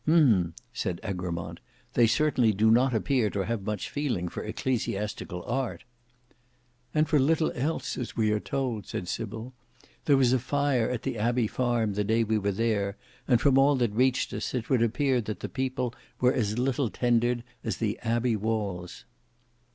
[0.07, 1.59] "Hem!" said Egremont.
[1.93, 5.83] "They certainly do not appear to have much feeling for ecclesiastical art."
[6.91, 9.53] "And for little else, as we were told," said Sybil.
[10.05, 13.59] "There was a fire at the Abbey farm the day we were there, and from
[13.59, 17.99] all that reached us, it would appear the people were as little tendered as the
[17.99, 19.05] Abbey walls."